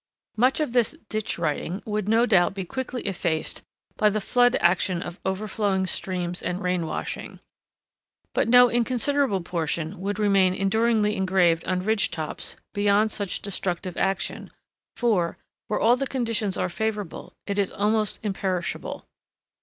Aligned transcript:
Much 0.35 0.59
of 0.59 0.73
this 0.73 0.95
ditch 1.09 1.37
writing 1.37 1.79
would 1.85 2.09
no 2.09 2.25
doubt 2.25 2.55
be 2.55 2.65
quickly 2.65 3.03
effaced 3.03 3.61
by 3.97 4.09
the 4.09 4.19
flood 4.19 4.55
action 4.59 4.99
of 4.99 5.19
overflowing 5.23 5.85
streams 5.85 6.41
and 6.41 6.59
rain 6.59 6.87
washing; 6.87 7.39
but 8.33 8.47
no 8.47 8.67
inconsiderable 8.67 9.41
portion 9.41 9.99
would 9.99 10.17
remain 10.17 10.55
enduringly 10.55 11.15
engraved 11.15 11.63
on 11.67 11.85
ridge 11.85 12.09
tops 12.09 12.55
beyond 12.73 13.11
such 13.11 13.43
destructive 13.43 13.95
action; 13.95 14.49
for, 14.97 15.37
where 15.67 15.79
all 15.79 15.95
the 15.95 16.07
conditions 16.07 16.57
are 16.57 16.67
favorable, 16.67 17.35
it 17.45 17.59
is 17.59 17.71
almost 17.71 18.19
imperishable. 18.23 19.05